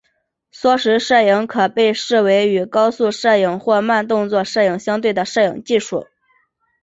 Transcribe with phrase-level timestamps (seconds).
[0.49, 6.07] 缩时摄影可被视为与高速摄影或慢动作摄影相对的摄影技术。